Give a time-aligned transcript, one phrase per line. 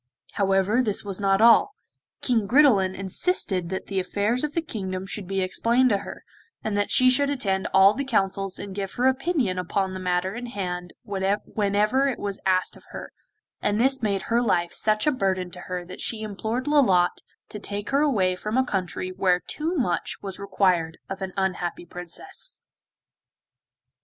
[0.31, 1.73] However, this was not all,
[2.23, 6.23] King Gridelin insisted that the affairs of the kingdom should be explained to her,
[6.63, 10.33] and that she should attend all the councils and give her opinion upon the matter
[10.33, 13.11] in hand whenever it was asked of her,
[13.61, 17.59] and this made her life such a burden to her that she implored Lolotte to
[17.59, 22.57] take her away from a country where too much was required of an unhappy Princess.